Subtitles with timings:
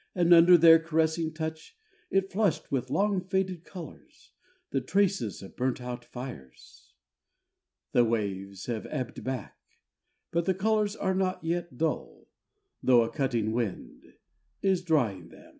[0.14, 1.76] and under their caressing touch
[2.08, 4.30] it flushed with long faded colours,
[4.70, 6.94] the traces of burnt out fires!
[7.90, 9.58] The waves have ebbed back...
[10.30, 12.28] but the colours are not yet dull,
[12.80, 14.04] though a cutting wind
[14.62, 15.58] is drying them.